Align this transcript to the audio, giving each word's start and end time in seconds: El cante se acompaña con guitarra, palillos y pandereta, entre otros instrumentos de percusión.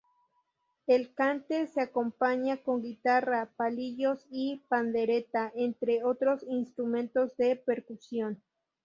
El 0.87 1.13
cante 1.13 1.67
se 1.67 1.79
acompaña 1.79 2.57
con 2.57 2.81
guitarra, 2.81 3.51
palillos 3.55 4.25
y 4.31 4.63
pandereta, 4.67 5.51
entre 5.53 6.03
otros 6.03 6.41
instrumentos 6.49 7.37
de 7.37 7.55
percusión. 7.55 8.41